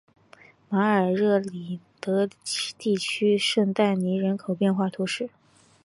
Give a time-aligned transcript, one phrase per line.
[0.67, 2.27] 马尔热里德
[2.79, 5.29] 地区圣但尼人口变化图示